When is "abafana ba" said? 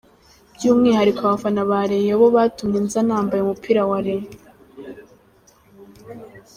1.23-1.79